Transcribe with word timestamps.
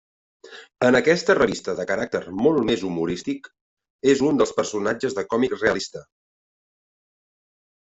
En 0.85 0.95
aquesta 0.99 1.35
revista 1.39 1.75
de 1.79 1.85
caràcter 1.91 2.21
molt 2.39 2.63
més 2.71 2.87
humorístic, 2.89 3.51
és 4.15 4.25
un 4.31 4.41
dels 4.43 4.55
personatges 4.63 5.19
de 5.21 5.27
còmic 5.37 5.57
realista. 5.61 6.05